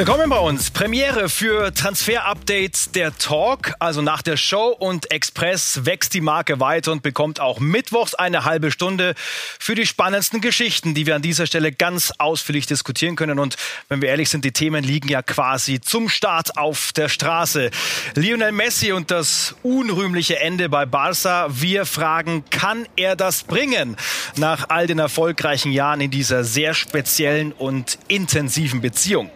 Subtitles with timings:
[0.00, 0.70] Willkommen bei uns.
[0.70, 3.74] Premiere für Transfer-Updates der Talk.
[3.80, 8.46] Also nach der Show und Express wächst die Marke weiter und bekommt auch mittwochs eine
[8.46, 13.38] halbe Stunde für die spannendsten Geschichten, die wir an dieser Stelle ganz ausführlich diskutieren können.
[13.38, 13.56] Und
[13.90, 17.70] wenn wir ehrlich sind, die Themen liegen ja quasi zum Start auf der Straße.
[18.14, 21.48] Lionel Messi und das unrühmliche Ende bei Barca.
[21.50, 23.98] Wir fragen, kann er das bringen?
[24.36, 29.30] Nach all den erfolgreichen Jahren in dieser sehr speziellen und intensiven Beziehung.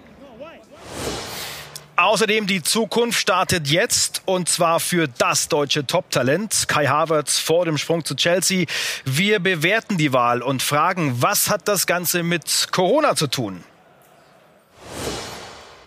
[2.04, 7.78] Außerdem die Zukunft startet jetzt und zwar für das deutsche Top-Talent Kai Havertz vor dem
[7.78, 8.66] Sprung zu Chelsea.
[9.06, 13.64] Wir bewerten die Wahl und fragen, was hat das Ganze mit Corona zu tun?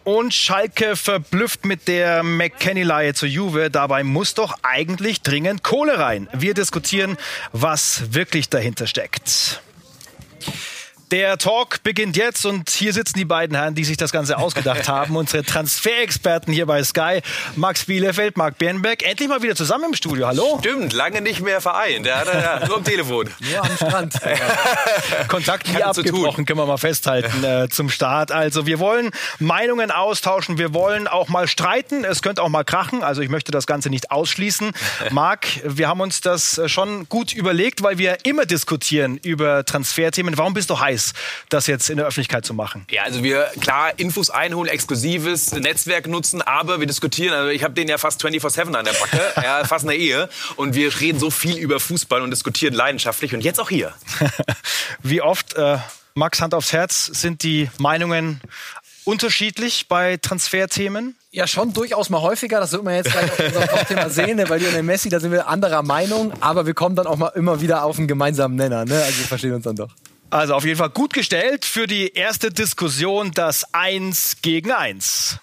[0.06, 3.70] Und Schalke verblüfft mit der McKenny-Leihe zu Juve.
[3.70, 6.28] Dabei muss doch eigentlich dringend Kohle rein.
[6.34, 7.16] Wir diskutieren,
[7.52, 9.62] was wirklich dahinter steckt.
[11.12, 14.88] Der Talk beginnt jetzt und hier sitzen die beiden Herren, die sich das Ganze ausgedacht
[14.90, 15.16] haben.
[15.16, 17.22] Unsere Transferexperten hier bei Sky,
[17.56, 19.08] Max Bielefeld, Marc Bernbeck.
[19.08, 20.28] Endlich mal wieder zusammen im Studio.
[20.28, 20.58] Hallo.
[20.60, 22.06] Stimmt, lange nicht mehr vereint.
[22.06, 22.26] Ja
[22.68, 23.30] nur am Telefon.
[23.40, 24.16] Nur am Strand.
[25.30, 28.34] Kontakt nie abgebrochen, können wir mal festhalten äh, zum Start.
[28.34, 32.04] Also wir wollen Meinungen austauschen, wir wollen auch mal streiten.
[32.04, 33.02] Es könnte auch mal krachen.
[33.02, 34.72] Also ich möchte das Ganze nicht ausschließen.
[35.12, 40.38] Marc, wir haben uns das schon gut überlegt, weil wir immer diskutieren über Transferthemen.
[40.38, 40.97] Warum bist du heiß?
[40.98, 41.14] Heiß,
[41.50, 42.86] das jetzt in der Öffentlichkeit zu machen?
[42.90, 47.34] Ja, also wir klar Infos einholen, exklusives Netzwerk nutzen, aber wir diskutieren.
[47.34, 50.76] Also ich habe den ja fast 24/7 an der Backe, ja, fast eine Ehe, und
[50.76, 53.94] wir reden so viel über Fußball und diskutieren leidenschaftlich und jetzt auch hier.
[55.04, 55.78] Wie oft äh,
[56.16, 58.42] Max Hand aufs Herz sind die Meinungen
[59.06, 61.16] unterschiedlich bei Transferthemen?
[61.32, 62.60] Ja, schon durchaus mal häufiger.
[62.60, 64.50] Das wird man jetzt gleich auf unserem Top-Thema sehen, ne?
[64.50, 66.34] weil Lionel Messi, da sind wir anderer Meinung.
[66.42, 68.86] Aber wir kommen dann auch mal immer wieder auf einen gemeinsamen Nenner.
[68.86, 68.96] Ne?
[68.96, 69.90] Also wir verstehen uns dann doch.
[70.30, 75.40] Also auf jeden Fall gut gestellt für die erste Diskussion, das Eins gegen Eins.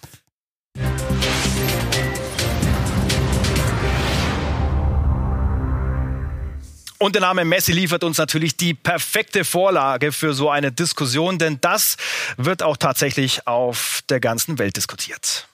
[6.97, 11.59] Und der Name Messi liefert uns natürlich die perfekte Vorlage für so eine Diskussion, denn
[11.61, 11.97] das
[12.37, 15.47] wird auch tatsächlich auf der ganzen Welt diskutiert.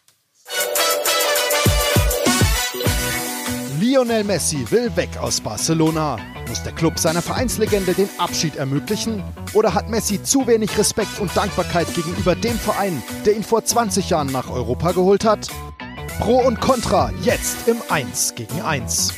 [3.92, 6.18] Lionel Messi will weg aus Barcelona.
[6.48, 9.22] Muss der Club seiner Vereinslegende den Abschied ermöglichen?
[9.54, 14.10] Oder hat Messi zu wenig Respekt und Dankbarkeit gegenüber dem Verein, der ihn vor 20
[14.10, 15.50] Jahren nach Europa geholt hat?
[16.20, 19.14] Pro und Contra jetzt im 1 gegen 1.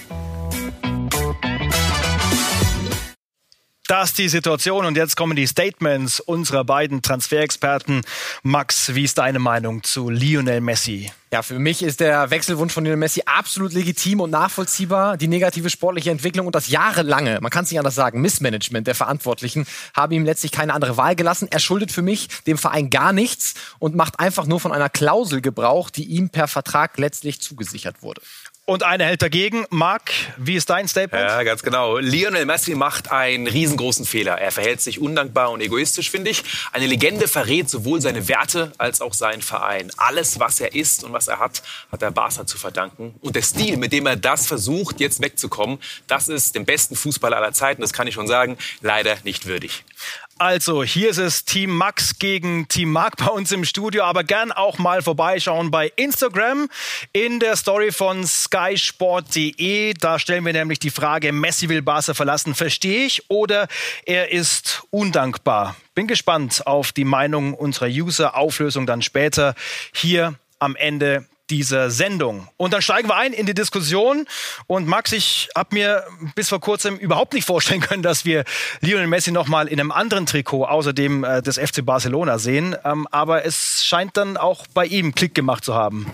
[3.94, 8.02] Das ist die Situation und jetzt kommen die Statements unserer beiden Transferexperten.
[8.42, 11.12] Max, wie ist deine Meinung zu Lionel Messi?
[11.32, 15.18] Ja, für mich ist der Wechselwunsch von Lionel Messi absolut legitim und nachvollziehbar.
[15.18, 18.96] Die negative sportliche Entwicklung und das jahrelange, man kann es nicht anders sagen, Missmanagement der
[18.96, 21.48] Verantwortlichen haben ihm letztlich keine andere Wahl gelassen.
[21.52, 25.40] Er schuldet für mich dem Verein gar nichts und macht einfach nur von einer Klausel
[25.40, 28.22] Gebrauch, die ihm per Vertrag letztlich zugesichert wurde.
[28.66, 29.66] Und eine hält dagegen.
[29.72, 31.22] Marc, wie ist dein Statement?
[31.22, 31.98] Ja, ganz genau.
[31.98, 34.40] Lionel Messi macht einen riesengroßen Fehler.
[34.40, 36.46] Er verhält sich undankbar und egoistisch, finde ich.
[36.72, 39.92] Eine Legende verrät sowohl seine Werte als auch seinen Verein.
[39.98, 43.16] Alles, was er ist und was er hat, hat er Barca zu verdanken.
[43.20, 47.36] Und der Stil, mit dem er das versucht, jetzt wegzukommen, das ist dem besten Fußballer
[47.36, 49.84] aller Zeiten, das kann ich schon sagen, leider nicht würdig.
[50.40, 54.52] Also, hier ist es Team Max gegen Team Mark bei uns im Studio, aber gern
[54.52, 56.70] auch mal vorbeischauen bei Instagram
[57.14, 59.94] in der Story von skysport.de.
[59.94, 63.68] Da stellen wir nämlich die Frage, Messi will Barca verlassen, verstehe ich, oder
[64.06, 65.76] er ist undankbar.
[65.94, 69.54] Bin gespannt auf die Meinung unserer User, Auflösung dann später
[69.94, 72.48] hier am Ende dieser Sendung.
[72.58, 74.26] Und dann steigen wir ein in die Diskussion.
[74.68, 76.04] Und Max, ich habe mir
[76.36, 78.46] bis vor kurzem überhaupt nicht vorstellen können, dass wir
[78.80, 82.76] Lionel Messi noch mal in einem anderen Trikot außer dem äh, des FC Barcelona sehen.
[82.86, 86.08] Ähm, aber es scheint dann auch bei ihm Klick gemacht zu haben.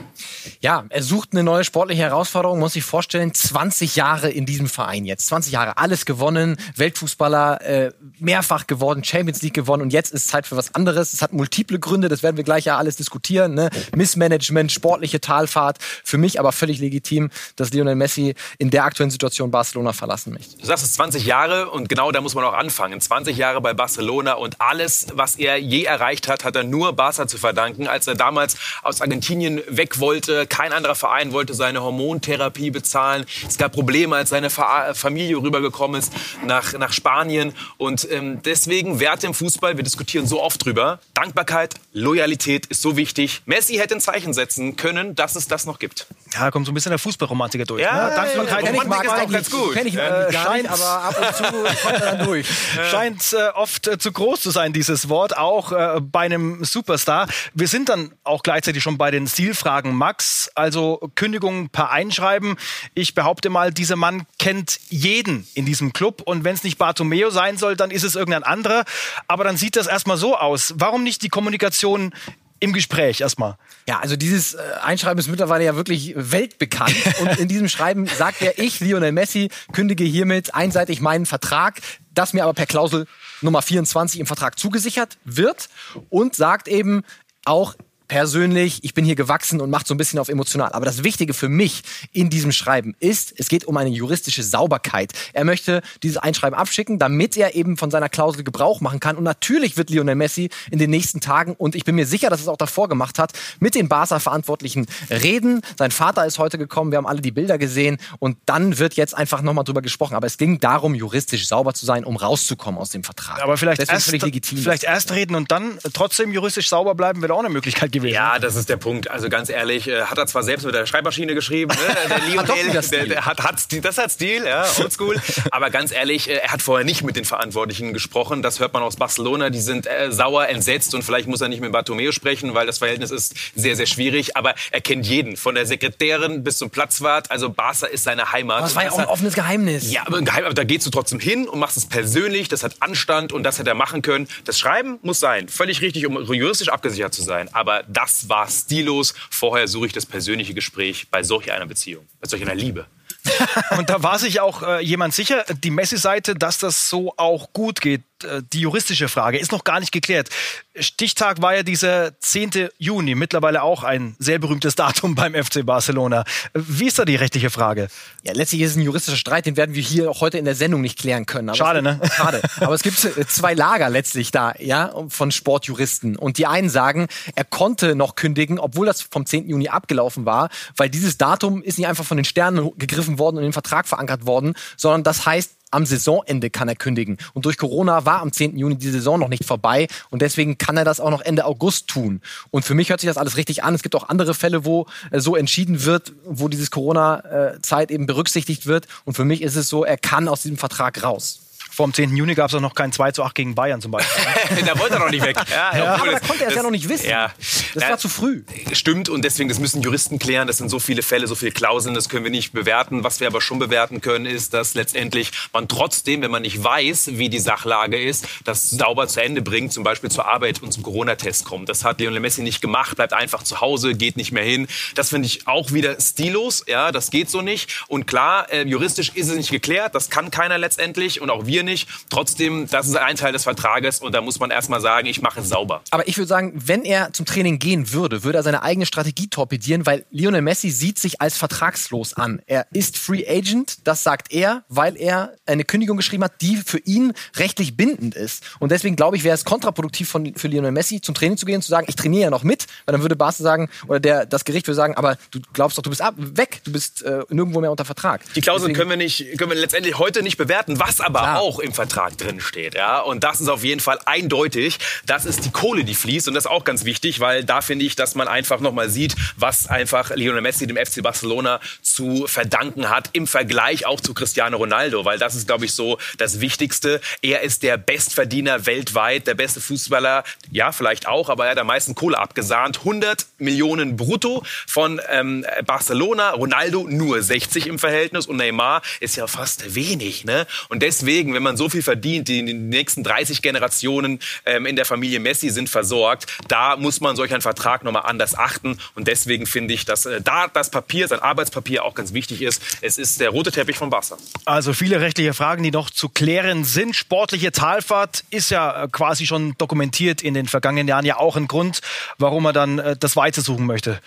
[0.62, 3.34] Ja, er sucht eine neue sportliche Herausforderung, muss sich vorstellen.
[3.34, 5.28] 20 Jahre in diesem Verein jetzt.
[5.28, 9.83] 20 Jahre, alles gewonnen, Weltfußballer, äh, mehrfach geworden, Champions League gewonnen.
[9.83, 11.13] Und jetzt ist Zeit für was anderes.
[11.13, 13.53] Es hat multiple Gründe, das werden wir gleich ja alles diskutieren.
[13.53, 13.69] Ne?
[13.95, 15.77] Missmanagement, sportliche Talfahrt.
[16.04, 20.57] Für mich aber völlig legitim, dass Lionel Messi in der aktuellen Situation Barcelona verlassen möchte.
[20.57, 23.00] Du sagst es 20 Jahre und genau da muss man auch anfangen.
[23.00, 27.27] 20 Jahre bei Barcelona und alles, was er je erreicht hat, hat er nur Barca
[27.27, 27.88] zu verdanken.
[27.88, 33.25] Als er damals aus Argentinien weg wollte, kein anderer Verein wollte seine Hormontherapie bezahlen.
[33.48, 36.13] Es gab Probleme, als seine Familie rübergekommen ist
[36.45, 37.54] nach, nach Spanien.
[37.77, 41.00] Und ähm, deswegen Werte im Fußball, wir diskutieren so oft drüber.
[41.13, 43.42] Dankbarkeit, Loyalität ist so wichtig.
[43.45, 46.07] Messi hätte ein Zeichen setzen können schön, dass es das noch gibt.
[46.33, 47.81] Ja, da kommt so ein bisschen der Fußballromantiker durch.
[47.81, 48.15] Ja, ne?
[48.15, 49.73] Dankbarkeit ja, Romantik ist auch ganz gut.
[49.73, 52.47] Kenn ich Äh, nicht, scheint's- aber ab und zu kommt er dann durch.
[52.91, 57.27] Scheint äh, oft äh, zu groß zu sein, dieses Wort, auch äh, bei einem Superstar.
[57.53, 59.94] Wir sind dann auch gleichzeitig schon bei den Stilfragen.
[59.95, 62.55] Max, also Kündigung per Einschreiben.
[62.94, 66.21] Ich behaupte mal, dieser Mann kennt jeden in diesem Club.
[66.23, 68.83] Und wenn es nicht Bartomeo sein soll, dann ist es irgendein anderer.
[69.27, 70.73] Aber dann sieht das erstmal so aus.
[70.77, 72.13] Warum nicht die Kommunikation
[72.59, 73.57] im Gespräch erstmal?
[73.88, 76.95] Ja, also dieses äh, Einschreiben ist mittlerweile ja wirklich weltbekannt.
[77.21, 81.81] Und in diesem Schreiben sagt er, ich, Lionel Messi, kündige hiermit einseitig meinen Vertrag,
[82.13, 83.07] das mir aber per Klausel
[83.41, 85.69] Nummer 24 im Vertrag zugesichert wird
[86.09, 87.03] und sagt eben
[87.45, 87.75] auch,
[88.09, 90.73] persönlich, ich bin hier gewachsen und macht so ein bisschen auf emotional.
[90.73, 95.13] Aber das Wichtige für mich in diesem Schreiben ist, es geht um eine juristische Sauberkeit.
[95.31, 99.15] Er möchte dieses Einschreiben abschicken, damit er eben von seiner Klausel Gebrauch machen kann.
[99.15, 102.41] Und natürlich wird Lionel Messi in den nächsten Tagen, und ich bin mir sicher, dass
[102.41, 105.62] es auch davor gemacht hat, mit den Barca-Verantwortlichen reden.
[105.77, 109.15] Sein Vater ist heute gekommen, wir haben alle die Bilder gesehen und dann wird jetzt
[109.15, 110.15] einfach nochmal drüber gesprochen.
[110.15, 113.41] Aber es ging darum, juristisch sauber zu sein, um rauszukommen aus dem Vertrag.
[113.41, 114.57] Aber vielleicht, Deswegen erst, legitim.
[114.57, 118.16] vielleicht erst reden und dann trotzdem juristisch sauber bleiben, wäre auch eine Möglichkeit gewesen.
[118.16, 119.10] Ja, das ist der Punkt.
[119.10, 121.96] Also ganz ehrlich, äh, hat er zwar selbst mit der Schreibmaschine geschrieben, ne?
[122.10, 125.16] der Lionel, wieder der, der hat, hat Stil, das hat Stil, ja, oldschool.
[125.51, 128.42] Aber ganz ehrlich, äh, er hat vorher nicht mit den Verantwortlichen gesprochen.
[128.42, 129.50] Das hört man aus Barcelona.
[129.50, 132.78] Die sind äh, sauer, entsetzt und vielleicht muss er nicht mit Bartomeu sprechen, weil das
[132.80, 134.36] Verhältnis ist sehr, sehr schwierig.
[134.38, 137.31] Aber er kennt jeden, von der Sekretärin bis zum Platzwart.
[137.31, 138.57] Also Barca ist seine Heimat.
[138.60, 139.92] Aber es war ja auch ein das hat- offenes Geheimnis.
[139.92, 142.48] ja, aber, ein Geheim, aber da gehst du trotzdem hin und machst es persönlich.
[142.50, 144.28] Das hat Anstand und das hätte er machen können.
[144.46, 145.48] Das Schreiben muss sein.
[145.50, 147.50] Völlig richtig, um juristisch abgesichert zu sein.
[147.54, 149.13] Aber das war stillos.
[149.30, 152.86] Vorher suche ich das persönliche Gespräch bei solch einer Beziehung, bei solch einer Liebe.
[153.77, 157.81] Und da war sich auch äh, jemand sicher, die Messi-Seite, dass das so auch gut
[157.81, 158.03] geht.
[158.24, 160.30] Äh, die juristische Frage ist noch gar nicht geklärt.
[160.77, 162.69] Stichtag war ja dieser 10.
[162.77, 166.24] Juni, mittlerweile auch ein sehr berühmtes Datum beim FC Barcelona.
[166.54, 167.89] Wie ist da die rechtliche Frage?
[168.24, 170.56] Ja, letztlich ist es ein juristischer Streit, den werden wir hier auch heute in der
[170.56, 171.50] Sendung nicht klären können.
[171.50, 172.10] Aber Schade, gibt, ne?
[172.12, 172.42] Schade.
[172.60, 176.15] Aber es gibt äh, zwei Lager letztlich da, ja, von Sportjuristen.
[176.15, 179.50] Und die einen sagen, er konnte noch kündigen, obwohl das vom 10.
[179.50, 183.44] Juni abgelaufen war, weil dieses Datum ist nicht einfach von den Sternen gegriffen worden und
[183.44, 187.18] in den Vertrag verankert worden, sondern das heißt, am Saisonende kann er kündigen.
[187.33, 188.57] Und durch Corona war am 10.
[188.57, 191.88] Juni die Saison noch nicht vorbei und deswegen kann er das auch noch Ende August
[191.88, 192.21] tun.
[192.51, 193.75] Und für mich hört sich das alles richtig an.
[193.75, 198.66] Es gibt auch andere Fälle, wo äh, so entschieden wird, wo dieses Corona-Zeit eben berücksichtigt
[198.66, 198.88] wird.
[199.06, 201.49] Und für mich ist es so, er kann aus diesem Vertrag raus.
[201.79, 202.17] Vor dem 10.
[202.17, 204.21] Juni gab es auch noch kein 2 zu 8 gegen Bayern zum Beispiel.
[204.65, 205.37] da wollte er noch nicht weg.
[205.49, 207.09] Ja, Ja, aber das- das konnte er es ja noch nicht wissen.
[207.09, 207.31] Ja.
[207.73, 208.43] Das Ja, war zu früh.
[208.73, 210.45] Stimmt und deswegen, das müssen Juristen klären.
[210.45, 213.05] Das sind so viele Fälle, so viele Klauseln, das können wir nicht bewerten.
[213.05, 217.11] Was wir aber schon bewerten können, ist, dass letztendlich man trotzdem, wenn man nicht weiß,
[217.13, 220.83] wie die Sachlage ist, das sauber zu Ende bringt, zum Beispiel zur Arbeit und zum
[220.83, 221.69] Corona-Test kommt.
[221.69, 224.67] Das hat Lionel Messi nicht gemacht, bleibt einfach zu Hause, geht nicht mehr hin.
[224.95, 226.65] Das finde ich auch wieder stilos.
[226.67, 227.85] Ja, das geht so nicht.
[227.87, 229.95] Und klar, äh, juristisch ist es nicht geklärt.
[229.95, 231.69] Das kann keiner letztendlich und auch wir nicht.
[232.10, 235.42] Trotzdem, das ist ein Teil des Vertrages und da muss man erstmal sagen, ich mache
[235.42, 235.81] es sauber.
[235.92, 239.27] Aber ich würde sagen, wenn er zum Training gehen würde, würde er seine eigene Strategie
[239.27, 242.42] torpedieren, weil Lionel Messi sieht sich als vertragslos an.
[242.48, 246.80] Er ist Free Agent, das sagt er, weil er eine Kündigung geschrieben hat, die für
[246.80, 248.44] ihn rechtlich bindend ist.
[248.60, 251.56] Und deswegen glaube ich, wäre es kontraproduktiv von, für Lionel Messi zum Training zu gehen
[251.56, 254.25] und zu sagen, ich trainiere ja noch mit, weil dann würde Barca sagen, oder der,
[254.25, 257.24] das Gericht würde sagen, aber du glaubst doch, du bist ab, weg, du bist äh,
[257.30, 258.22] nirgendwo mehr unter Vertrag.
[258.33, 261.39] Die Klauseln Deswegen- können wir nicht, können wir letztendlich heute nicht bewerten, was aber Klar.
[261.39, 263.00] auch im Vertrag drin steht, ja.
[263.00, 264.78] Und das ist auf jeden Fall eindeutig.
[265.07, 267.86] Das ist die Kohle, die fließt und das ist auch ganz wichtig, weil da finde
[267.86, 272.89] ich, dass man einfach nochmal sieht, was einfach Lionel Messi dem FC Barcelona zu verdanken
[272.89, 277.01] hat im Vergleich auch zu Cristiano Ronaldo, weil das ist, glaube ich, so das Wichtigste.
[277.22, 281.68] Er ist der Bestverdiener weltweit, der beste Fußballer, ja, vielleicht auch, aber er hat am
[281.68, 282.79] meisten Kohle abgesahnt.
[282.79, 289.27] 100 Millionen brutto von ähm, Barcelona, Ronaldo nur 60 im Verhältnis und Neymar ist ja
[289.27, 290.25] fast wenig.
[290.25, 290.46] Ne?
[290.70, 294.84] Und deswegen, wenn man so viel verdient, die, die nächsten 30 Generationen ähm, in der
[294.84, 298.77] Familie Messi sind versorgt, da muss man solch einen Vertrag nochmal anders achten.
[298.93, 302.62] Und deswegen finde ich, dass äh, da das Papier, sein Arbeitspapier auch ganz wichtig ist.
[302.81, 304.17] Es ist der rote Teppich von Barca.
[304.43, 306.93] Also viele rechtliche Fragen, die noch zu klären sind.
[306.93, 311.48] Sportliche Talfahrt ist ja äh, quasi schon dokumentiert in den vergangenen Jahren ja auch ein
[311.48, 311.79] Grund,
[312.17, 314.01] warum er dann äh, das Weite suchen möchte.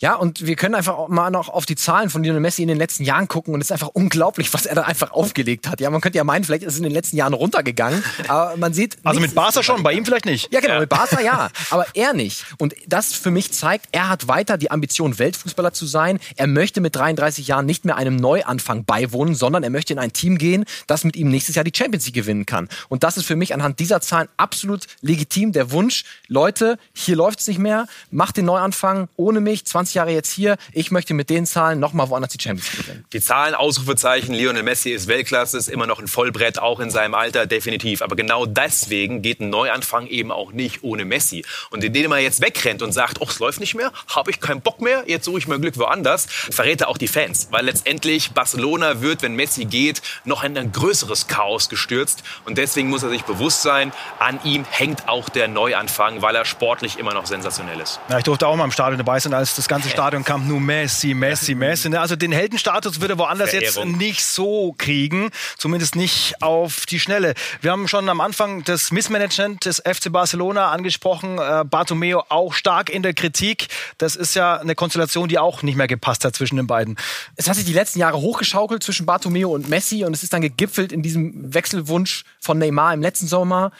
[0.00, 2.68] Ja, und wir können einfach auch mal noch auf die Zahlen von Lionel Messi in
[2.68, 5.80] den letzten Jahren gucken und es ist einfach unglaublich, was er da einfach aufgelegt hat.
[5.80, 8.72] Ja, man könnte ja meinen, vielleicht ist es in den letzten Jahren runtergegangen, aber man
[8.72, 8.96] sieht.
[9.02, 10.52] Also mit Barca schon, bei ihm vielleicht nicht.
[10.52, 10.80] Ja, genau, Ja.
[10.80, 12.44] mit Barca ja, aber er nicht.
[12.58, 16.20] Und das für mich zeigt, er hat weiter die Ambition, Weltfußballer zu sein.
[16.36, 20.12] Er möchte mit 33 Jahren nicht mehr einem Neuanfang beiwohnen, sondern er möchte in ein
[20.12, 22.68] Team gehen, das mit ihm nächstes Jahr die Champions League gewinnen kann.
[22.88, 25.50] Und das ist für mich anhand dieser Zahlen absolut legitim.
[25.50, 29.66] Der Wunsch, Leute, hier läuft's nicht mehr, macht den Neuanfang ohne mich.
[29.66, 30.56] 20 Jahre jetzt hier.
[30.72, 33.04] Ich möchte mit den Zahlen nochmal woanders die Champions League gewinnen.
[33.12, 37.14] Die Zahlen, Ausrufezeichen, Lionel Messi ist Weltklasse, ist immer noch ein Vollbrett, auch in seinem
[37.14, 38.02] Alter, definitiv.
[38.02, 41.44] Aber genau deswegen geht ein Neuanfang eben auch nicht ohne Messi.
[41.70, 44.60] Und indem er jetzt wegrennt und sagt, oh, es läuft nicht mehr, habe ich keinen
[44.60, 47.48] Bock mehr, jetzt suche ich mein Glück woanders, verrät er auch die Fans.
[47.50, 52.22] Weil letztendlich Barcelona wird, wenn Messi geht, noch in ein größeres Chaos gestürzt.
[52.44, 56.44] Und deswegen muss er sich bewusst sein, an ihm hängt auch der Neuanfang, weil er
[56.44, 58.00] sportlich immer noch sensationell ist.
[58.08, 60.60] Ja, ich durfte auch mal im Stadion dabei sein, als das ganze Stadion kam, nur
[60.60, 61.94] Messi, Messi, Messi.
[61.94, 63.90] Also den Heldenstatus würde er woanders Verehrung.
[63.90, 67.34] jetzt nicht so kriegen, zumindest nicht auf die Schnelle.
[67.60, 71.38] Wir haben schon am Anfang das Missmanagement des FC Barcelona angesprochen.
[71.38, 73.68] Äh, Bartomeo auch stark in der Kritik.
[73.98, 76.96] Das ist ja eine Konstellation, die auch nicht mehr gepasst hat zwischen den beiden.
[77.36, 80.42] Es hat sich die letzten Jahre hochgeschaukelt zwischen Bartomeo und Messi und es ist dann
[80.42, 83.72] gegipfelt in diesem Wechselwunsch von Neymar im letzten Sommer.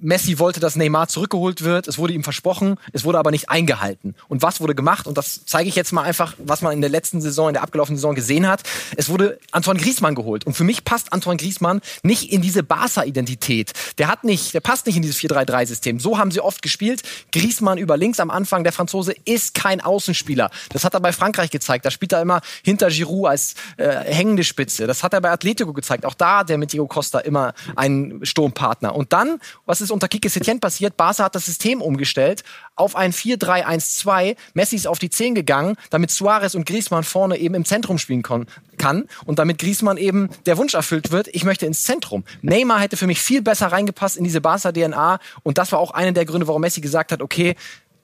[0.00, 1.88] Messi wollte, dass Neymar zurückgeholt wird.
[1.88, 4.14] Es wurde ihm versprochen, es wurde aber nicht eingehalten.
[4.28, 5.06] Und was wurde gemacht?
[5.06, 7.62] Und das zeige ich jetzt mal einfach, was man in der letzten Saison, in der
[7.62, 8.62] abgelaufenen Saison gesehen hat.
[8.96, 10.46] Es wurde Antoine Griezmann geholt.
[10.46, 13.72] Und für mich passt Antoine Griezmann nicht in diese Barca-Identität.
[13.98, 16.00] Der hat nicht, der passt nicht in dieses 4-3-3-System.
[16.00, 17.02] So haben sie oft gespielt.
[17.32, 18.64] Griezmann über links am Anfang.
[18.64, 20.50] Der Franzose ist kein Außenspieler.
[20.70, 21.84] Das hat er bei Frankreich gezeigt.
[21.84, 24.86] Da spielt er immer hinter Giroud als äh, hängende Spitze.
[24.86, 26.04] Das hat er bei Atletico gezeigt.
[26.04, 28.94] Auch da der mit Diego Costa immer ein Sturmpartner.
[28.94, 30.96] Und dann, was ist unter Kike Setien passiert?
[30.96, 32.44] Barca hat das System umgestellt
[32.76, 34.36] auf ein 4-3-1-2.
[34.54, 38.22] Messi ist auf die 10 gegangen, damit Suarez und Griezmann vorne eben im Zentrum spielen
[38.22, 42.24] kann und damit Griezmann eben der Wunsch erfüllt wird, ich möchte ins Zentrum.
[42.42, 46.12] Neymar hätte für mich viel besser reingepasst in diese Barca-DNA und das war auch einer
[46.12, 47.56] der Gründe, warum Messi gesagt hat, okay,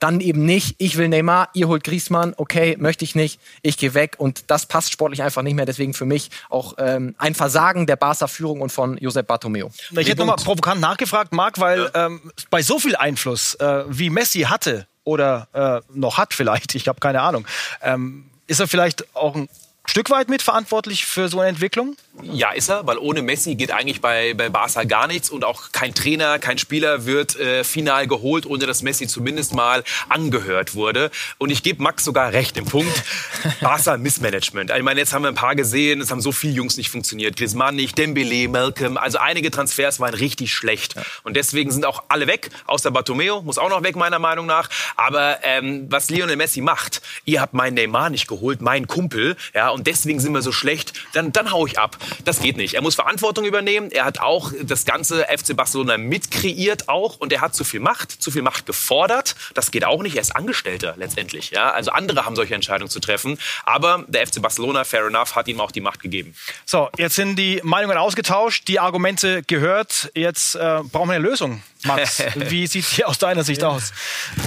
[0.02, 3.94] dann eben nicht, ich will Neymar, ihr holt Griezmann, okay, möchte ich nicht, ich gehe
[3.94, 5.66] weg und das passt sportlich einfach nicht mehr.
[5.66, 9.68] Deswegen für mich auch ähm, ein Versagen der Barca-Führung und von Josep Bartomeu.
[9.90, 12.06] Ich hätte nochmal provokant nachgefragt, Marc, weil ja.
[12.06, 16.88] ähm, bei so viel Einfluss, äh, wie Messi hatte oder äh, noch hat vielleicht, ich
[16.88, 17.46] habe keine Ahnung,
[17.82, 19.48] ähm, ist er vielleicht auch ein
[19.84, 21.96] Stück weit mitverantwortlich für so eine Entwicklung?
[22.22, 25.72] Ja, ist er, weil ohne Messi geht eigentlich bei, bei Barca gar nichts und auch
[25.72, 31.10] kein Trainer, kein Spieler wird äh, final geholt, ohne dass Messi zumindest mal angehört wurde.
[31.38, 32.92] Und ich gebe Max sogar recht im Punkt.
[33.60, 34.70] Barca Missmanagement.
[34.70, 37.36] Ich meine, jetzt haben wir ein paar gesehen, es haben so viele Jungs nicht funktioniert.
[37.36, 38.96] Griezmann nicht, Dembele, Malcolm.
[38.96, 40.94] Also einige Transfers waren richtig schlecht.
[41.24, 44.68] Und deswegen sind auch alle weg, außer Bartomeo, muss auch noch weg, meiner Meinung nach.
[44.96, 49.71] Aber ähm, was Lionel Messi macht, ihr habt meinen Neymar nicht geholt, meinen Kumpel, ja,
[49.72, 51.96] und deswegen sind wir so schlecht, dann, dann hau ich ab.
[52.24, 52.74] Das geht nicht.
[52.74, 53.90] Er muss Verantwortung übernehmen.
[53.90, 58.10] Er hat auch das ganze FC Barcelona mitkreiert auch und er hat zu viel Macht,
[58.10, 59.34] zu viel Macht gefordert.
[59.54, 60.16] Das geht auch nicht.
[60.16, 61.50] Er ist Angestellter letztendlich.
[61.50, 61.70] Ja?
[61.70, 63.38] Also andere haben solche Entscheidungen zu treffen.
[63.64, 66.34] Aber der FC Barcelona, fair enough, hat ihm auch die Macht gegeben.
[66.64, 70.10] So, jetzt sind die Meinungen ausgetauscht, die Argumente gehört.
[70.14, 71.62] Jetzt äh, brauchen wir eine Lösung.
[71.84, 73.92] Max, wie sieht hier aus deiner Sicht aus?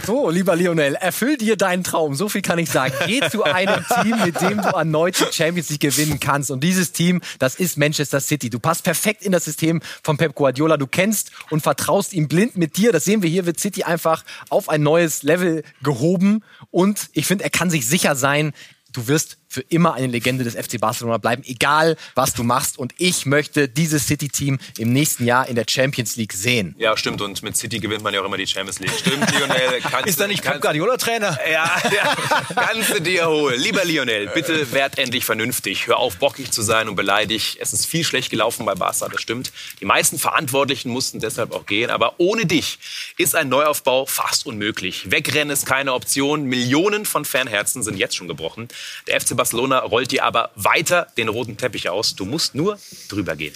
[0.06, 2.16] So, lieber Lionel, erfüll dir deinen Traum.
[2.16, 2.94] So viel kann ich sagen.
[3.06, 6.52] Geh zu einem Team, mit dem du erneut die Champions League gewinnen kannst.
[6.52, 8.50] Und dieses Team, das ist Manchester City.
[8.50, 10.78] Du passt perfekt in das System von Pep Guardiola.
[10.78, 12.92] Du kennst und vertraust ihm blind mit dir.
[12.92, 16.44] Das sehen wir hier, wird City einfach auf ein neues Level gehoben.
[16.72, 18.54] Und ich finde, er kann sich sicher sein,
[18.94, 22.78] du wirst für immer eine Legende des FC Barcelona bleiben, egal was du machst.
[22.78, 26.76] Und ich möchte dieses City-Team im nächsten Jahr in der Champions League sehen.
[26.78, 27.22] Ja, stimmt.
[27.22, 28.92] Und mit City gewinnt man ja auch immer die Champions League.
[29.00, 29.82] Stimmt, Lionel.
[30.06, 31.40] Ist da nicht Pep Guardiola Trainer?
[31.50, 32.16] Ja, ja,
[32.56, 33.58] kannst du dir holen.
[33.62, 35.88] Lieber Lionel, bitte werd endlich vernünftig.
[35.88, 37.58] Hör auf, bockig zu sein und beleidig.
[37.62, 39.54] Es ist viel schlecht gelaufen bei Barca, das stimmt.
[39.80, 41.92] Die meisten Verantwortlichen mussten deshalb auch gehen.
[41.92, 42.78] Aber ohne dich
[43.18, 45.10] ist ein Neuaufbau fast unmöglich.
[45.10, 46.44] Wegrennen ist keine Option.
[46.44, 48.68] Millionen von Fanherzen sind jetzt schon gebrochen.
[49.08, 52.16] Der FC Barcelona Barcelona rollt dir aber weiter den roten Teppich aus.
[52.16, 53.54] Du musst nur drüber gehen.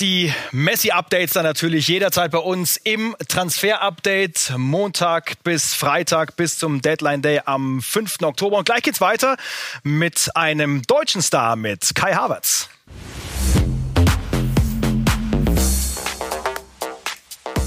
[0.00, 4.54] Die Messi-Updates dann natürlich jederzeit bei uns im Transfer-Update.
[4.56, 8.16] Montag bis Freitag bis zum Deadline Day am 5.
[8.22, 8.58] Oktober.
[8.58, 9.36] Und gleich geht's weiter
[9.84, 12.68] mit einem deutschen Star, mit Kai Havertz.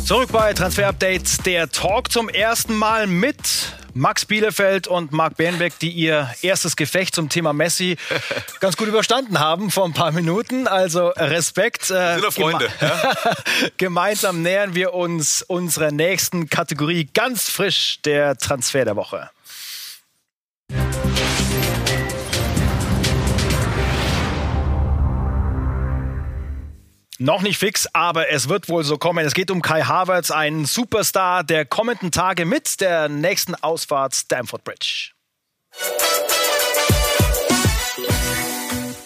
[0.03, 3.37] Zurück bei Transfer Update, der Talk zum ersten Mal mit
[3.93, 7.97] Max Bielefeld und Marc Bernbeck, die ihr erstes Gefecht zum Thema Messi
[8.59, 10.67] ganz gut überstanden haben vor ein paar Minuten.
[10.67, 11.89] Also Respekt.
[11.89, 12.69] Äh, sind Freunde.
[12.79, 13.13] Geme ja?
[13.77, 19.29] Gemeinsam nähern wir uns unserer nächsten Kategorie ganz frisch der Transfer der Woche.
[27.23, 29.23] Noch nicht fix, aber es wird wohl so kommen.
[29.23, 34.63] Es geht um Kai Havertz, einen Superstar der kommenden Tage mit der nächsten Ausfahrt Stamford
[34.63, 35.11] Bridge.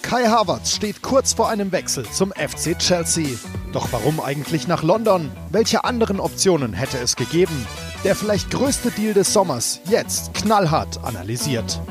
[0.01, 3.37] Kai Havertz steht kurz vor einem Wechsel zum FC Chelsea.
[3.73, 5.29] Doch warum eigentlich nach London?
[5.51, 7.67] Welche anderen Optionen hätte es gegeben?
[8.05, 11.81] Der vielleicht größte Deal des Sommers, jetzt knallhart analysiert.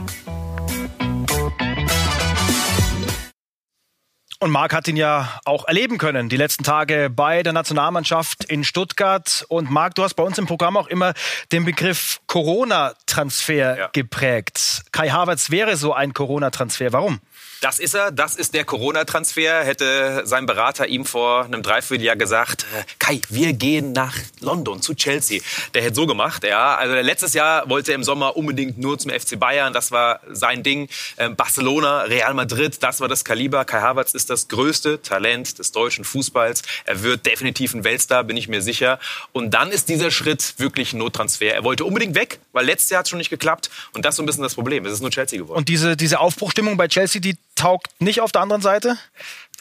[4.45, 8.63] Und Marc hat ihn ja auch erleben können, die letzten Tage bei der Nationalmannschaft in
[8.63, 9.47] Stuttgart.
[9.49, 11.15] Und Marc, du hast bei uns im Programm auch immer
[11.51, 13.89] den Begriff Corona-Transfer ja.
[13.95, 14.83] geprägt.
[14.93, 16.93] Kai Havertz wäre so ein Corona-Transfer.
[16.93, 17.21] Warum?
[17.65, 19.65] Das ist er, das ist der Corona-Transfer.
[19.65, 24.93] Hätte sein Berater ihm vor einem Dreivierteljahr gesagt, äh, Kai, wir gehen nach London zu
[24.95, 25.41] Chelsea.
[25.73, 26.75] Der hätte so gemacht, ja.
[26.75, 30.63] Also letztes Jahr wollte er im Sommer unbedingt nur zum FC Bayern, das war sein
[30.63, 30.91] Ding.
[31.17, 33.65] Ähm, Barcelona, Real Madrid, das war das Kaliber.
[33.65, 36.61] Kai Havertz ist das größte Talent des deutschen Fußballs.
[36.85, 38.99] Er wird definitiv ein Weltstar, bin ich mir sicher.
[39.33, 41.55] Und dann ist dieser Schritt wirklich ein Nottransfer.
[41.55, 43.71] Er wollte unbedingt weg, weil letztes Jahr hat es schon nicht geklappt.
[43.95, 44.85] Und das ist so ein bisschen das Problem.
[44.85, 45.57] Es ist nur Chelsea geworden.
[45.57, 48.97] Und diese, diese Aufbruchstimmung bei Chelsea, die taugt nicht auf der anderen Seite?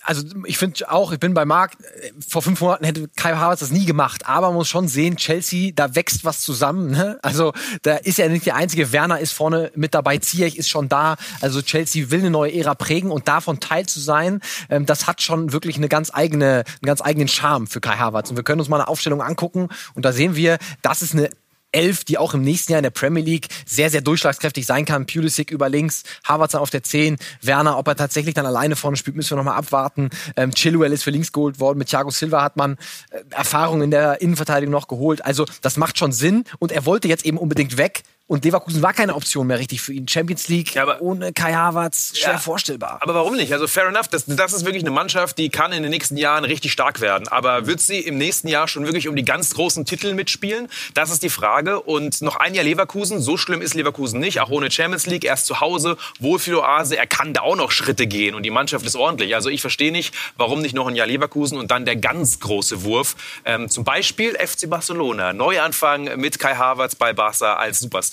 [0.04, 1.78] also ich finde auch, ich bin bei Marc,
[2.28, 5.72] vor fünf Monaten hätte Kai Havertz das nie gemacht, aber man muss schon sehen, Chelsea,
[5.74, 6.92] da wächst was zusammen.
[6.92, 7.18] Ne?
[7.22, 10.90] Also da ist ja nicht der einzige, Werner ist vorne mit dabei, Ziyech ist schon
[10.90, 11.16] da.
[11.42, 15.22] Also Chelsea will eine neue Ära prägen und davon Teil zu sein, ähm, das hat
[15.22, 18.30] schon wirklich eine ganz eigene, einen ganz eigenen Charme für Kai Havertz.
[18.30, 21.30] Und wir können uns mal eine Aufstellung angucken und da sehen wir, das ist eine
[21.74, 25.06] Elf, die auch im nächsten Jahr in der Premier League sehr, sehr durchschlagskräftig sein kann.
[25.06, 29.16] Pulisic über links, Havertz auf der 10, Werner, ob er tatsächlich dann alleine vorne spielt,
[29.16, 30.10] müssen wir nochmal abwarten.
[30.36, 31.78] Ähm, Chilwell ist für links geholt worden.
[31.78, 32.78] Mit Thiago Silva hat man
[33.10, 35.26] äh, Erfahrung in der Innenverteidigung noch geholt.
[35.26, 38.04] Also das macht schon Sinn und er wollte jetzt eben unbedingt weg.
[38.26, 40.08] Und Leverkusen war keine Option mehr richtig für ihn.
[40.08, 43.00] Champions League ja, aber, ohne Kai Havertz, schwer ja, vorstellbar.
[43.02, 43.52] Aber warum nicht?
[43.52, 46.46] Also fair enough, das, das ist wirklich eine Mannschaft, die kann in den nächsten Jahren
[46.46, 47.28] richtig stark werden.
[47.28, 50.70] Aber wird sie im nächsten Jahr schon wirklich um die ganz großen Titel mitspielen?
[50.94, 51.82] Das ist die Frage.
[51.82, 54.40] Und noch ein Jahr Leverkusen, so schlimm ist Leverkusen nicht.
[54.40, 58.36] Auch ohne Champions League, erst zu Hause, Wohlfühloase, er kann da auch noch Schritte gehen.
[58.36, 59.36] Und die Mannschaft ist ordentlich.
[59.36, 62.84] Also ich verstehe nicht, warum nicht noch ein Jahr Leverkusen und dann der ganz große
[62.86, 63.18] Wurf.
[63.44, 65.34] Ähm, zum Beispiel FC Barcelona.
[65.34, 68.13] Neuanfang mit Kai Havertz bei Barca als Superstar.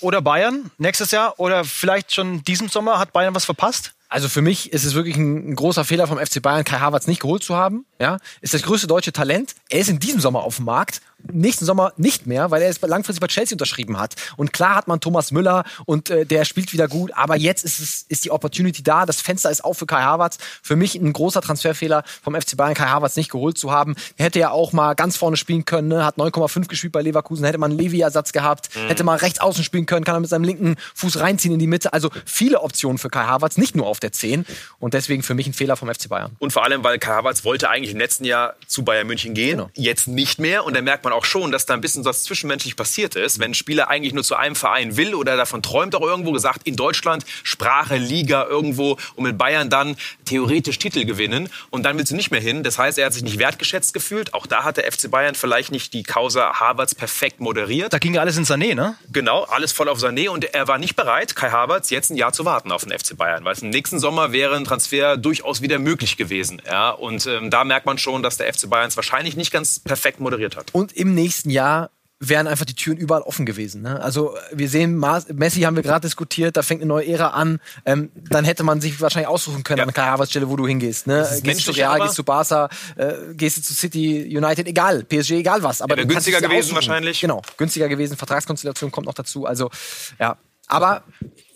[0.00, 2.98] Oder Bayern nächstes Jahr oder vielleicht schon diesen Sommer?
[2.98, 3.92] Hat Bayern was verpasst?
[4.08, 7.06] Also für mich ist es wirklich ein, ein, großer Fehler vom FC Bayern, Kai Havertz
[7.06, 7.86] nicht geholt zu haben.
[8.00, 9.54] Ja, ist das größte deutsche Talent.
[9.68, 11.00] Er ist in diesem Sommer auf dem Markt
[11.32, 14.14] nächsten Sommer nicht mehr, weil er es langfristig bei Chelsea unterschrieben hat.
[14.36, 17.80] Und klar hat man Thomas Müller und äh, der spielt wieder gut, aber jetzt ist
[17.80, 20.38] es ist die Opportunity da, das Fenster ist auf für Kai Havertz.
[20.62, 23.96] Für mich ein großer Transferfehler vom FC Bayern, Kai Havertz nicht geholt zu haben.
[24.16, 26.04] Er hätte ja auch mal ganz vorne spielen können, ne?
[26.04, 28.88] hat 9,5 gespielt bei Leverkusen, hätte man einen Levi-Ersatz gehabt, mhm.
[28.88, 31.66] hätte mal rechts außen spielen können, kann er mit seinem linken Fuß reinziehen in die
[31.66, 31.92] Mitte.
[31.92, 34.44] Also viele Optionen für Kai Havertz, nicht nur auf der 10
[34.78, 36.36] und deswegen für mich ein Fehler vom FC Bayern.
[36.38, 39.58] Und vor allem, weil Kai Havertz wollte eigentlich im letzten Jahr zu Bayern München gehen,
[39.58, 39.70] genau.
[39.74, 42.76] jetzt nicht mehr und da merkt man auch schon, dass da ein bisschen was zwischenmenschlich
[42.76, 46.02] passiert ist, wenn ein Spieler eigentlich nur zu einem Verein will oder davon träumt, auch
[46.02, 51.84] irgendwo gesagt, in Deutschland Sprache, Liga irgendwo und mit Bayern dann theoretisch Titel gewinnen und
[51.84, 52.62] dann willst du nicht mehr hin.
[52.62, 54.34] Das heißt, er hat sich nicht wertgeschätzt gefühlt.
[54.34, 57.92] Auch da hat der FC Bayern vielleicht nicht die Causa Havertz perfekt moderiert.
[57.92, 58.96] Da ging ja alles in Sané, ne?
[59.12, 62.32] Genau, alles voll auf Sané und er war nicht bereit, Kai Havertz jetzt ein Jahr
[62.32, 65.62] zu warten auf den FC Bayern, weil es im nächsten Sommer wäre ein Transfer durchaus
[65.62, 66.62] wieder möglich gewesen.
[66.66, 66.90] Ja?
[66.90, 70.20] Und ähm, da merkt man schon, dass der FC Bayern es wahrscheinlich nicht ganz perfekt
[70.20, 70.70] moderiert hat.
[70.72, 71.90] Und im nächsten Jahr
[72.22, 73.80] wären einfach die Türen überall offen gewesen.
[73.80, 74.00] Ne?
[74.00, 74.98] Also wir sehen,
[75.32, 77.60] Messi haben wir gerade diskutiert, da fängt eine neue Ära an.
[77.86, 79.86] Ähm, dann hätte man sich wahrscheinlich aussuchen können ja.
[79.86, 81.06] an Kai Havertz Stelle, wo du hingehst.
[81.06, 81.26] Ne?
[81.42, 85.30] Gehst du zu Real, gehst du Barca, äh, gehst du zu City, United, egal, PSG,
[85.32, 85.80] egal was.
[85.80, 86.74] Aber ja, günstiger gewesen aussuchen.
[86.74, 87.20] wahrscheinlich.
[87.20, 89.46] Genau, günstiger gewesen, Vertragskonstellation kommt noch dazu.
[89.46, 89.70] Also
[90.18, 90.36] ja,
[90.70, 91.02] aber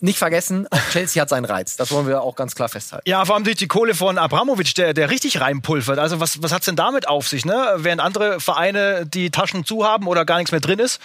[0.01, 1.77] nicht vergessen, Chelsea hat seinen Reiz.
[1.77, 3.09] Das wollen wir auch ganz klar festhalten.
[3.09, 5.99] Ja, vor allem durch die Kohle von Abramovic, der, der richtig reinpulvert.
[5.99, 7.75] Also was, was hat's denn damit auf sich, ne?
[7.77, 11.01] Während andere Vereine die Taschen zu haben oder gar nichts mehr drin ist,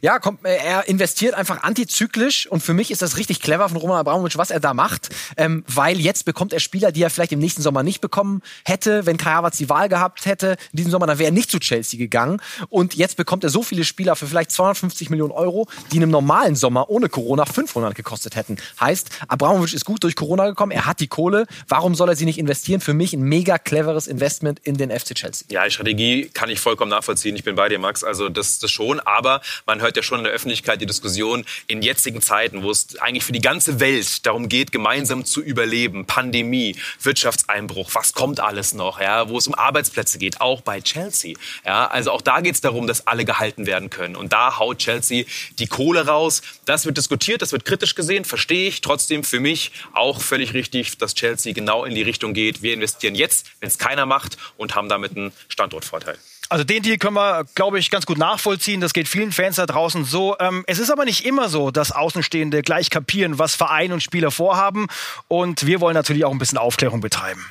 [0.00, 3.78] ja, kommt, äh, er investiert einfach antizyklisch und für mich ist das richtig clever von
[3.78, 7.32] Roman Abramovic, was er da macht, ähm, weil jetzt bekommt er Spieler, die er vielleicht
[7.32, 10.56] im nächsten Sommer nicht bekommen hätte, wenn Kai Havertz die Wahl gehabt hätte.
[10.72, 13.62] In diesem Sommer, dann wäre er nicht zu Chelsea gegangen und jetzt bekommt er so
[13.62, 17.94] viele Spieler für vielleicht 250 Millionen Euro, die in einem normalen Sommer ohne Corona 500
[17.94, 18.56] gekostet hätten.
[18.80, 22.24] Heißt, Abramovic ist gut durch Corona gekommen, er hat die Kohle, warum soll er sie
[22.24, 22.80] nicht investieren?
[22.80, 25.46] Für mich ein mega cleveres Investment in den FC Chelsea.
[25.50, 27.36] Ja, die Strategie kann ich vollkommen nachvollziehen.
[27.36, 28.04] Ich bin bei dir, Max.
[28.04, 31.82] Also das, das schon, aber man hört ja schon in der Öffentlichkeit die Diskussion in
[31.82, 36.76] jetzigen Zeiten, wo es eigentlich für die ganze Welt darum geht, gemeinsam zu überleben, Pandemie,
[37.02, 41.36] Wirtschaftseinbruch, was kommt alles noch, ja, wo es um Arbeitsplätze geht, auch bei Chelsea.
[41.64, 44.16] Ja, also auch da geht es darum, dass alle gehalten werden können.
[44.16, 45.24] Und da haut Chelsea
[45.58, 46.42] die Kohle raus.
[46.64, 48.80] Das wird diskutiert, das wird kritisch gesehen, verstehe ich.
[48.80, 52.62] Trotzdem für mich auch völlig richtig, dass Chelsea genau in die Richtung geht.
[52.62, 56.18] Wir investieren jetzt, wenn es keiner macht und haben damit einen Standortvorteil.
[56.48, 58.80] Also den Deal können wir, glaube ich, ganz gut nachvollziehen.
[58.80, 60.36] Das geht vielen Fans da draußen so.
[60.38, 64.30] Ähm, es ist aber nicht immer so, dass Außenstehende gleich kapieren, was Verein und Spieler
[64.30, 64.86] vorhaben.
[65.26, 67.44] Und wir wollen natürlich auch ein bisschen Aufklärung betreiben.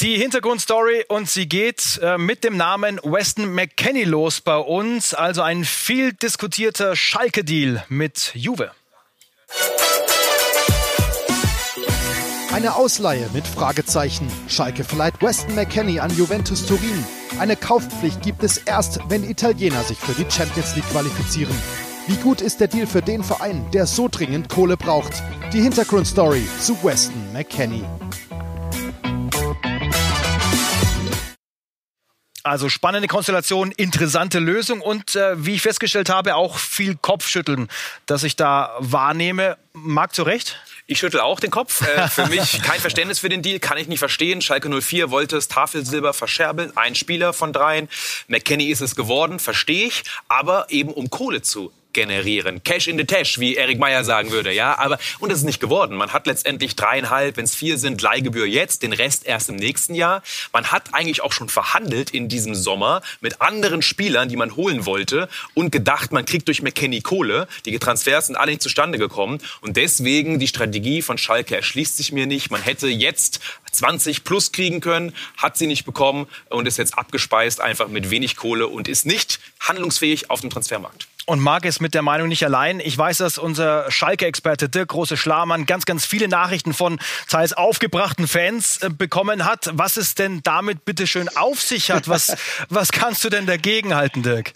[0.00, 5.14] Die Hintergrundstory und sie geht äh, mit dem Namen Weston McKenney los bei uns.
[5.14, 8.70] Also ein viel diskutierter Schalke-Deal mit Juve.
[12.52, 14.30] Eine Ausleihe mit Fragezeichen.
[14.46, 17.02] Schalke verleiht Weston McKenney an Juventus Turin.
[17.38, 21.54] Eine Kaufpflicht gibt es erst, wenn Italiener sich für die Champions League qualifizieren.
[22.08, 25.14] Wie gut ist der Deal für den Verein, der so dringend Kohle braucht?
[25.54, 27.84] Die Hintergrundstory zu Weston McKenney.
[32.44, 37.68] Also spannende Konstellation, interessante Lösung und äh, wie ich festgestellt habe, auch viel Kopfschütteln,
[38.04, 39.56] das ich da wahrnehme.
[39.72, 40.60] Mag zu Recht?
[40.86, 41.80] Ich schüttel auch den Kopf.
[41.82, 44.40] Äh, für mich kein Verständnis für den Deal, kann ich nicht verstehen.
[44.40, 47.88] Schalke 04 wollte das Tafelsilber verscherbeln, ein Spieler von dreien.
[48.28, 52.62] McKenny ist es geworden, verstehe ich, aber eben um Kohle zu generieren.
[52.62, 54.78] Cash in the Tash, wie Erik Meyer sagen würde, ja.
[54.78, 55.96] Aber, und das ist nicht geworden.
[55.96, 59.94] Man hat letztendlich dreieinhalb, wenn es vier sind, Leihgebühr jetzt, den Rest erst im nächsten
[59.94, 60.22] Jahr.
[60.52, 64.86] Man hat eigentlich auch schon verhandelt in diesem Sommer mit anderen Spielern, die man holen
[64.86, 67.48] wollte und gedacht, man kriegt durch McKenny Kohle.
[67.66, 69.38] Die Transfers sind alle nicht zustande gekommen.
[69.60, 72.50] Und deswegen die Strategie von Schalke erschließt sich mir nicht.
[72.50, 73.40] Man hätte jetzt
[73.72, 78.36] 20 plus kriegen können, hat sie nicht bekommen und ist jetzt abgespeist einfach mit wenig
[78.36, 81.08] Kohle und ist nicht handlungsfähig auf dem Transfermarkt.
[81.24, 82.80] Und Marc ist mit der Meinung nicht allein.
[82.80, 88.26] Ich weiß, dass unser Schalke-Experte Dirk Große Schlamann ganz, ganz viele Nachrichten von teils aufgebrachten
[88.26, 89.70] Fans äh, bekommen hat.
[89.72, 92.08] Was es denn damit bitte schön auf sich hat?
[92.08, 92.36] Was,
[92.68, 94.52] was kannst du denn dagegen halten, Dirk?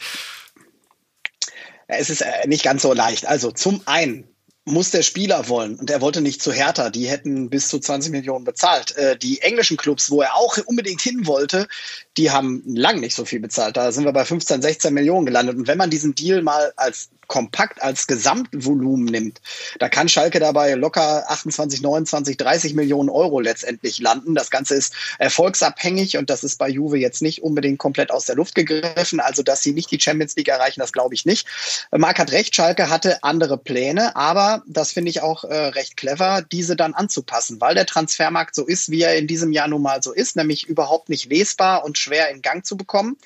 [1.86, 3.26] Es ist äh, nicht ganz so leicht.
[3.26, 4.28] Also zum einen
[4.66, 5.76] muss der Spieler wollen.
[5.76, 6.90] Und er wollte nicht zu Hertha.
[6.90, 8.96] Die hätten bis zu 20 Millionen bezahlt.
[8.96, 11.68] Äh, die englischen Clubs, wo er auch unbedingt hin wollte,
[12.16, 13.76] die haben lang nicht so viel bezahlt.
[13.76, 15.56] Da sind wir bei 15, 16 Millionen gelandet.
[15.56, 19.40] Und wenn man diesen Deal mal als kompakt als Gesamtvolumen nimmt,
[19.78, 24.34] da kann Schalke dabei locker 28, 29, 30 Millionen Euro letztendlich landen.
[24.34, 28.36] Das Ganze ist erfolgsabhängig und das ist bei Juve jetzt nicht unbedingt komplett aus der
[28.36, 29.20] Luft gegriffen.
[29.20, 31.46] Also, dass sie nicht die Champions League erreichen, das glaube ich nicht.
[31.90, 36.42] Marc hat recht, Schalke hatte andere Pläne, aber das finde ich auch äh, recht clever,
[36.50, 40.02] diese dann anzupassen, weil der Transfermarkt so ist, wie er in diesem Jahr nun mal
[40.02, 43.16] so ist, nämlich überhaupt nicht lesbar und schwer in Gang zu bekommen.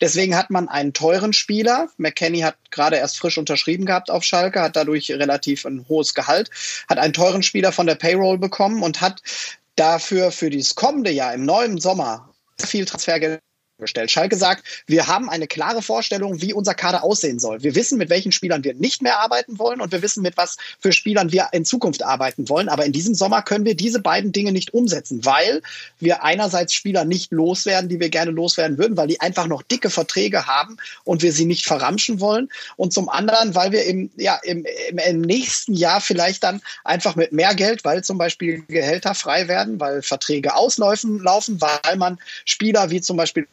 [0.00, 1.88] Deswegen hat man einen teuren Spieler.
[1.96, 6.14] McKenny hat gerade erst frisch unter unterschrieben gehabt auf Schalke, hat dadurch relativ ein hohes
[6.14, 6.50] Gehalt,
[6.88, 9.22] hat einen teuren Spieler von der Payroll bekommen und hat
[9.76, 13.40] dafür für dieses kommende Jahr im neuen Sommer viel Transfergeld
[13.80, 14.10] gestellt.
[14.10, 17.62] Schalke sagt, wir haben eine klare Vorstellung, wie unser Kader aussehen soll.
[17.62, 20.56] Wir wissen, mit welchen Spielern wir nicht mehr arbeiten wollen und wir wissen, mit was
[20.78, 22.68] für Spielern wir in Zukunft arbeiten wollen.
[22.68, 25.62] Aber in diesem Sommer können wir diese beiden Dinge nicht umsetzen, weil
[25.98, 29.90] wir einerseits Spieler nicht loswerden, die wir gerne loswerden würden, weil die einfach noch dicke
[29.90, 32.48] Verträge haben und wir sie nicht verramschen wollen.
[32.76, 37.16] Und zum anderen, weil wir im, ja, im, im, im nächsten Jahr vielleicht dann einfach
[37.16, 42.18] mit mehr Geld, weil zum Beispiel Gehälter frei werden, weil Verträge auslaufen, laufen, weil man
[42.44, 43.46] Spieler wie zum Beispiel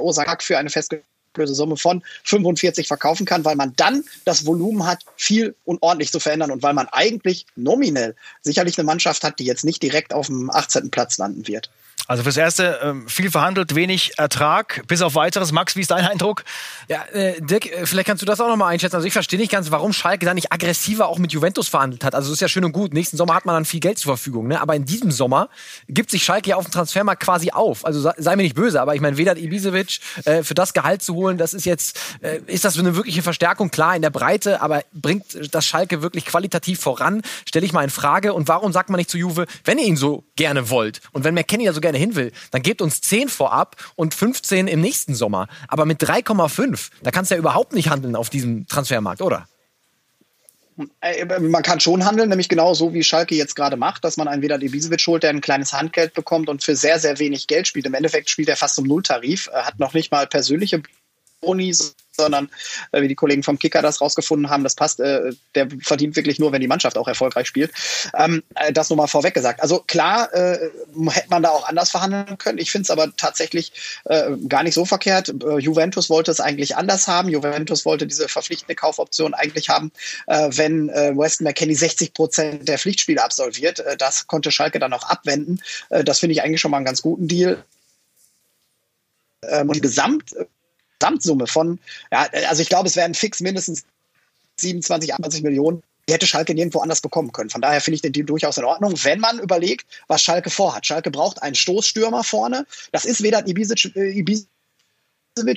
[0.00, 1.06] Osaka für eine festgelegte
[1.44, 6.20] Summe von 45 verkaufen kann, weil man dann das Volumen hat, viel und ordentlich zu
[6.20, 10.26] verändern und weil man eigentlich nominell sicherlich eine Mannschaft hat, die jetzt nicht direkt auf
[10.26, 10.90] dem 18.
[10.90, 11.70] Platz landen wird.
[12.08, 15.52] Also fürs Erste ähm, viel verhandelt, wenig Ertrag, bis auf weiteres.
[15.52, 16.44] Max, wie ist dein Eindruck?
[16.88, 18.96] Ja, äh, Dirk, äh, vielleicht kannst du das auch nochmal einschätzen.
[18.96, 22.14] Also ich verstehe nicht ganz, warum Schalke da nicht aggressiver auch mit Juventus verhandelt hat.
[22.14, 22.92] Also das ist ja schön und gut.
[22.92, 24.48] Nächsten Sommer hat man dann viel Geld zur Verfügung.
[24.48, 24.60] Ne?
[24.60, 25.48] Aber in diesem Sommer
[25.88, 27.86] gibt sich Schalke ja auf dem Transfermarkt quasi auf.
[27.86, 31.02] Also sei, sei mir nicht böse, aber ich meine, Vedat Ibisevic äh, für das Gehalt
[31.02, 33.70] zu holen, das ist jetzt, äh, ist das eine wirkliche Verstärkung?
[33.70, 37.22] Klar, in der Breite, aber bringt das Schalke wirklich qualitativ voran?
[37.48, 38.34] Stelle ich mal in Frage.
[38.34, 41.34] Und warum sagt man nicht zu Juve, wenn ihr ihn so gerne wollt und wenn
[41.34, 45.14] McKenny ja so gerne hin will, dann gebt uns 10 vorab und 15 im nächsten
[45.14, 45.48] Sommer.
[45.68, 49.46] Aber mit 3,5, da kannst du ja überhaupt nicht handeln auf diesem Transfermarkt, oder?
[51.00, 54.28] Äh, man kann schon handeln, nämlich genau so, wie Schalke jetzt gerade macht, dass man
[54.28, 57.68] einen Vedat Ibisevic holt, der ein kleines Handgeld bekommt und für sehr, sehr wenig Geld
[57.68, 57.86] spielt.
[57.86, 60.82] Im Endeffekt spielt er fast zum Nulltarif, hat noch nicht mal persönliche
[61.42, 61.74] Boni,
[62.12, 62.50] sondern
[62.92, 66.38] äh, wie die Kollegen vom Kicker das rausgefunden haben, das passt, äh, der verdient wirklich
[66.38, 67.72] nur, wenn die Mannschaft auch erfolgreich spielt.
[68.14, 69.62] Ähm, äh, das nur mal vorweg gesagt.
[69.62, 70.70] Also klar, äh,
[71.10, 72.58] hätte man da auch anders verhandeln können.
[72.58, 73.72] Ich finde es aber tatsächlich
[74.04, 75.28] äh, gar nicht so verkehrt.
[75.30, 77.28] Äh, Juventus wollte es eigentlich anders haben.
[77.28, 79.90] Juventus wollte diese verpflichtende Kaufoption eigentlich haben,
[80.26, 83.82] wenn Weston McKenney 60 Prozent der Pflichtspiele absolviert.
[83.98, 85.60] Das konnte Schalke dann auch abwenden.
[85.88, 87.64] Das finde ich eigentlich schon mal einen ganz guten Deal.
[89.48, 90.34] Ähm, und Gesamt
[91.02, 91.80] Gesamtsumme von,
[92.12, 93.84] ja, also ich glaube, es wären fix mindestens
[94.60, 95.82] 27, 80 Millionen.
[96.08, 97.50] Die hätte Schalke nirgendwo anders bekommen können.
[97.50, 100.86] Von daher finde ich den Deal durchaus in Ordnung, wenn man überlegt, was Schalke vorhat.
[100.86, 102.66] Schalke braucht einen Stoßstürmer vorne.
[102.92, 104.48] Das ist weder Ibizic, äh, Ibizic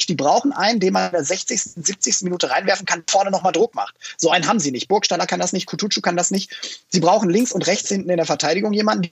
[0.08, 2.22] die brauchen einen, den man in der 60., 70.
[2.22, 3.96] Minute reinwerfen kann, vorne nochmal Druck macht.
[4.18, 4.88] So einen haben sie nicht.
[4.88, 6.86] Burgstaller kann das nicht, Kutucu kann das nicht.
[6.90, 9.12] Sie brauchen links und rechts hinten in der Verteidigung jemanden,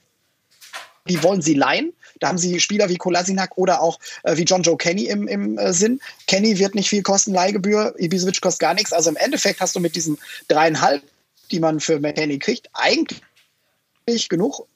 [1.08, 1.94] die wollen sie leihen.
[2.20, 5.58] Da haben sie Spieler wie Kolasinac oder auch äh, wie John Joe Kenny im, im
[5.58, 6.00] äh, Sinn.
[6.28, 7.96] Kenny wird nicht viel kosten, Leihgebühr.
[7.98, 8.94] Ibisevic kostet gar nichts.
[8.94, 11.04] Also im Endeffekt hast du mit diesen dreieinhalb,
[11.52, 14.68] die man für McKenny kriegt, eigentlich genug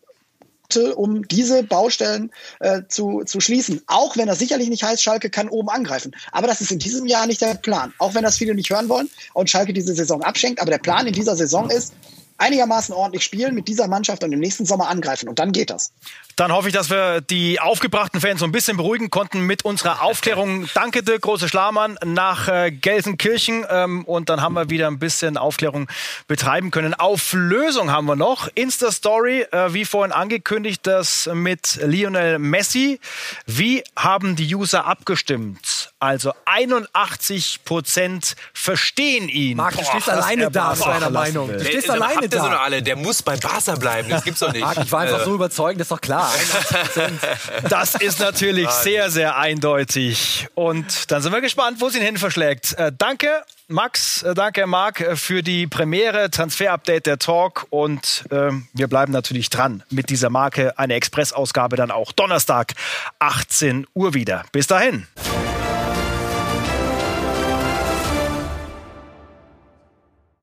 [0.96, 3.82] um diese Baustellen äh, zu, zu schließen.
[3.88, 6.14] Auch wenn das sicherlich nicht heißt, Schalke kann oben angreifen.
[6.34, 7.94] Aber das ist in diesem Jahr nicht der Plan.
[8.00, 10.60] Auch wenn das viele nicht hören wollen und Schalke diese Saison abschenkt.
[10.60, 11.94] Aber der Plan in dieser Saison ist,
[12.38, 15.28] einigermaßen ordentlich spielen mit dieser Mannschaft und im nächsten Sommer angreifen.
[15.28, 15.92] Und dann geht das.
[16.36, 20.04] Dann hoffe ich, dass wir die aufgebrachten Fans so ein bisschen beruhigen konnten mit unserer
[20.04, 20.70] Aufklärung.
[20.76, 23.66] Danke dir, große Schlamann, nach äh, Gelsenkirchen.
[23.70, 25.88] Ähm, und dann haben wir wieder ein bisschen Aufklärung
[26.28, 26.94] betreiben können.
[26.94, 28.50] Auflösung haben wir noch.
[28.54, 33.00] Insta-Story, äh, wie vorhin angekündigt, das mit Lionel Messi.
[33.48, 35.92] Wie haben die User abgestimmt?
[36.00, 39.58] Also 81 Prozent verstehen ihn.
[39.58, 41.52] Marc, du stehst alleine da mit deiner Meinung.
[41.52, 42.42] Du stehst alleine da.
[42.42, 42.82] So alle.
[42.82, 44.10] Der muss bei Barca bleiben.
[44.10, 44.62] Das gibt's doch nicht.
[44.62, 46.32] Marc, ich war einfach so überzeugend, das ist doch klar.
[47.70, 50.48] Das ist natürlich sehr, sehr eindeutig.
[50.56, 52.74] Und dann sind wir gespannt, wo es ihn hin verschlägt.
[52.74, 57.68] Äh, danke, Max, äh, danke, Marc, äh, für die Premiere, Transfer-Update der Talk.
[57.70, 60.78] Und äh, wir bleiben natürlich dran mit dieser Marke.
[60.78, 62.74] Eine Expressausgabe dann auch Donnerstag,
[63.20, 64.44] 18 Uhr wieder.
[64.52, 65.08] Bis dahin.